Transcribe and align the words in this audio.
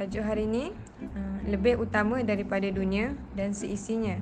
Tajuk 0.00 0.24
hari 0.24 0.48
ini 0.48 0.72
uh, 1.12 1.38
lebih 1.44 1.76
utama 1.76 2.24
daripada 2.24 2.64
dunia 2.72 3.12
dan 3.36 3.52
seisinya. 3.52 4.16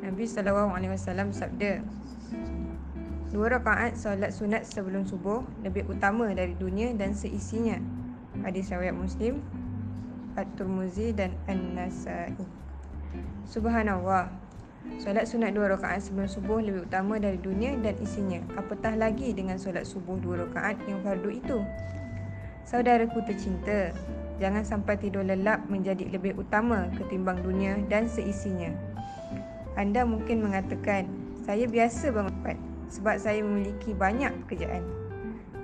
Nabi 0.00 0.24
sallallahu 0.24 0.72
alaihi 0.72 0.96
wasallam 0.96 1.36
sabda, 1.36 1.84
Dua 3.28 3.52
rakaat 3.52 3.92
solat 3.92 4.32
sunat 4.32 4.64
sebelum 4.64 5.04
subuh 5.04 5.44
lebih 5.60 5.84
utama 5.92 6.32
dari 6.32 6.56
dunia 6.56 6.96
dan 6.96 7.12
seisinya. 7.12 7.76
Hadis 8.40 8.72
riwayat 8.72 8.96
Muslim, 8.96 9.44
At-Tirmizi 10.32 11.12
dan 11.12 11.36
An-Nasa'i. 11.44 12.48
Subhanallah. 13.44 14.32
Solat 14.96 15.28
sunat 15.28 15.52
dua 15.52 15.76
rakaat 15.76 16.08
sebelum 16.08 16.24
subuh 16.24 16.56
lebih 16.64 16.88
utama 16.88 17.20
dari 17.20 17.36
dunia 17.36 17.76
dan 17.84 18.00
isinya. 18.00 18.40
Apatah 18.56 18.96
lagi 18.96 19.36
dengan 19.36 19.60
solat 19.60 19.84
subuh 19.84 20.16
dua 20.24 20.48
rakaat 20.48 20.80
yang 20.88 21.04
fardu 21.04 21.28
itu. 21.36 21.60
Saudaraku 22.64 23.20
tercinta, 23.28 23.92
jangan 24.38 24.64
sampai 24.64 25.00
tidur 25.00 25.26
lelap 25.26 25.64
menjadi 25.68 26.08
lebih 26.08 26.38
utama 26.38 26.88
ketimbang 26.96 27.40
dunia 27.42 27.80
dan 27.90 28.08
seisinya. 28.08 28.70
Anda 29.76 30.04
mungkin 30.04 30.44
mengatakan, 30.44 31.08
saya 31.42 31.64
biasa 31.64 32.12
bangun 32.12 32.32
cepat 32.40 32.58
sebab 32.92 33.16
saya 33.16 33.40
memiliki 33.40 33.96
banyak 33.96 34.30
pekerjaan. 34.44 34.84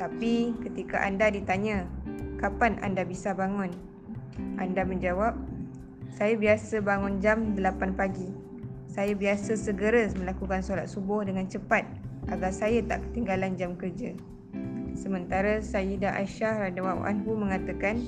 Tapi 0.00 0.56
ketika 0.64 1.04
anda 1.04 1.28
ditanya, 1.28 1.84
kapan 2.40 2.80
anda 2.80 3.04
bisa 3.04 3.36
bangun? 3.36 3.68
Anda 4.56 4.86
menjawab, 4.86 5.36
saya 6.14 6.34
biasa 6.34 6.80
bangun 6.80 7.20
jam 7.20 7.54
8 7.54 7.98
pagi. 7.98 8.32
Saya 8.88 9.12
biasa 9.12 9.54
segera 9.54 10.08
melakukan 10.16 10.64
solat 10.64 10.88
subuh 10.88 11.22
dengan 11.22 11.46
cepat 11.46 11.84
agar 12.32 12.50
saya 12.50 12.80
tak 12.82 13.04
ketinggalan 13.10 13.54
jam 13.54 13.76
kerja. 13.76 14.16
Sementara 14.98 15.62
Sayyidah 15.62 16.18
Aisyah 16.18 16.70
radhiyallahu 16.70 17.06
anhu 17.06 17.38
mengatakan, 17.38 18.02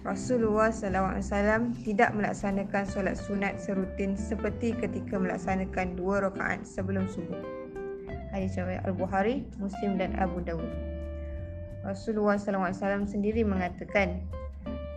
Rasulullah 0.00 0.72
SAW 0.72 1.76
tidak 1.84 2.16
melaksanakan 2.16 2.88
solat 2.88 3.20
sunat 3.20 3.60
serutin 3.60 4.16
seperti 4.16 4.72
ketika 4.72 5.20
melaksanakan 5.20 5.92
dua 5.92 6.24
rakaat 6.24 6.64
sebelum 6.64 7.04
subuh. 7.04 7.36
Hadis 8.32 8.56
riwayat 8.56 8.80
Al-Bukhari, 8.88 9.44
Muslim 9.60 10.00
dan 10.00 10.16
Abu 10.16 10.40
Dawud. 10.40 10.72
Rasulullah 11.84 12.40
SAW 12.40 13.04
sendiri 13.04 13.44
mengatakan, 13.44 14.24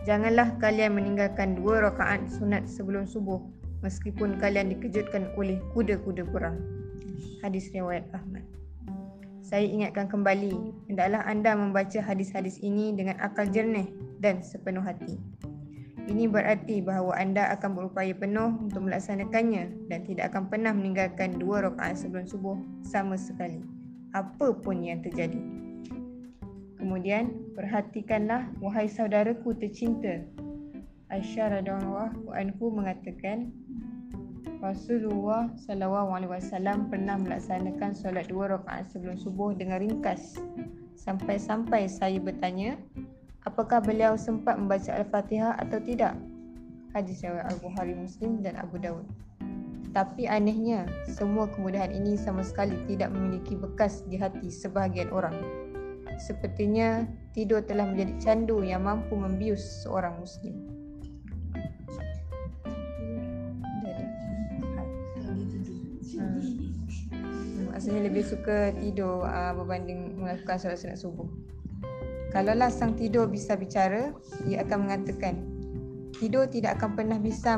Janganlah 0.08 0.56
kalian 0.56 0.96
meninggalkan 0.96 1.52
dua 1.52 1.84
rakaat 1.84 2.24
sunat 2.32 2.64
sebelum 2.64 3.04
subuh 3.04 3.40
meskipun 3.84 4.40
kalian 4.40 4.72
dikejutkan 4.72 5.36
oleh 5.36 5.60
kuda-kuda 5.76 6.24
perang. 6.32 6.56
Hadis 7.44 7.68
riwayat 7.76 8.08
Ahmad. 8.16 8.44
Saya 9.44 9.68
ingatkan 9.68 10.08
kembali, 10.08 10.56
hendaklah 10.88 11.20
anda 11.28 11.52
membaca 11.52 12.00
hadis-hadis 12.00 12.56
ini 12.64 12.96
dengan 12.96 13.20
akal 13.20 13.44
jernih 13.52 13.84
dan 14.24 14.40
sepenuh 14.40 14.80
hati. 14.80 15.20
Ini 16.04 16.28
berarti 16.28 16.80
bahawa 16.84 17.16
anda 17.16 17.48
akan 17.56 17.76
berupaya 17.76 18.12
penuh 18.16 18.56
untuk 18.60 18.88
melaksanakannya 18.88 19.88
dan 19.92 20.00
tidak 20.04 20.32
akan 20.32 20.48
pernah 20.48 20.72
meninggalkan 20.72 21.36
dua 21.36 21.64
rakaat 21.64 22.00
sebelum 22.00 22.24
subuh 22.28 22.56
sama 22.84 23.20
sekali. 23.20 23.60
Apa 24.16 24.52
pun 24.56 24.84
yang 24.84 25.00
terjadi. 25.04 25.40
Kemudian, 26.76 27.32
perhatikanlah 27.56 28.52
wahai 28.60 28.84
saudaraku 28.84 29.56
tercinta. 29.56 30.20
Aisyah 31.08 31.60
radhiyallahu 31.60 32.36
anhu 32.36 32.64
mengatakan, 32.68 33.48
Rasulullah 34.60 35.48
sallallahu 35.56 36.12
alaihi 36.12 36.32
wasallam 36.36 36.92
pernah 36.92 37.16
melaksanakan 37.16 37.96
solat 37.96 38.28
dua 38.28 38.60
rakaat 38.60 38.92
sebelum 38.92 39.16
subuh 39.16 39.56
dengan 39.56 39.80
ringkas. 39.80 40.36
Sampai-sampai 41.00 41.88
saya 41.88 42.20
bertanya, 42.20 42.76
apakah 43.44 43.84
beliau 43.84 44.16
sempat 44.16 44.56
membaca 44.56 44.90
Al-Fatihah 44.92 45.56
atau 45.60 45.78
tidak? 45.80 46.16
Hadis 46.96 47.20
riwayat 47.20 47.52
Al-Bukhari 47.52 47.94
Muslim 47.94 48.40
dan 48.40 48.56
Abu 48.56 48.80
Dawud. 48.80 49.04
Tapi 49.94 50.26
anehnya, 50.26 50.90
semua 51.06 51.46
kemudahan 51.46 51.94
ini 51.94 52.18
sama 52.18 52.42
sekali 52.42 52.74
tidak 52.90 53.14
memiliki 53.14 53.54
bekas 53.54 54.02
di 54.10 54.18
hati 54.18 54.50
sebahagian 54.50 55.06
orang. 55.14 55.38
Sepertinya 56.18 57.06
tidur 57.30 57.62
telah 57.62 57.86
menjadi 57.86 58.14
candu 58.18 58.62
yang 58.66 58.82
mampu 58.86 59.14
membius 59.14 59.62
seorang 59.86 60.18
muslim. 60.18 60.54
Maksudnya 67.70 68.00
lebih 68.06 68.24
suka 68.26 68.70
tidur 68.78 69.26
uh, 69.26 69.50
berbanding 69.54 70.18
melakukan 70.18 70.58
solat 70.58 70.78
sunat 70.78 70.98
subuh. 70.98 71.53
Kalaulah 72.34 72.66
sang 72.66 72.98
tidur 72.98 73.30
bisa 73.30 73.54
bicara, 73.54 74.10
ia 74.42 74.66
akan 74.66 74.90
mengatakan, 74.90 75.38
tidur 76.18 76.50
tidak 76.50 76.82
akan 76.82 76.98
pernah 76.98 77.14
bisa 77.22 77.54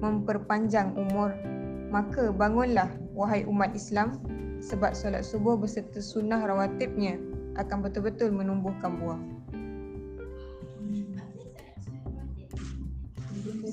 memperpanjang 0.00 0.96
umur. 0.96 1.36
Maka 1.92 2.32
bangunlah, 2.32 2.88
wahai 3.12 3.44
umat 3.44 3.76
Islam, 3.76 4.16
sebab 4.64 4.96
solat 4.96 5.28
subuh 5.28 5.60
berserta 5.60 6.00
sunnah 6.00 6.40
rawatibnya 6.40 7.20
akan 7.60 7.84
betul-betul 7.84 8.32
menumbuhkan 8.32 8.96
buah. 8.96 9.20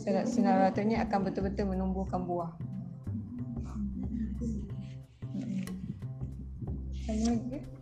Solat 0.03 0.28
sunnah 0.28 0.67
rawatibnya 0.67 1.07
akan 1.07 1.31
betul-betul 1.31 1.72
menumbuhkan 1.72 2.28
buah. 2.28 2.52
Tanya 7.07 7.40
lagi. 7.40 7.75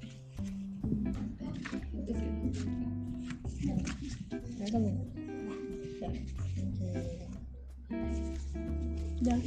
Dah. 9.24 9.40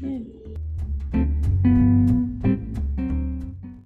Hmm. 0.00 0.33